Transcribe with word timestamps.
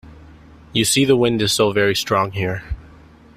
You 0.73 0.83
see 0.83 1.05
the 1.05 1.15
wind 1.15 1.43
is 1.43 1.51
so 1.53 1.71
very 1.71 1.93
strong 1.95 2.31
here. 2.31 2.63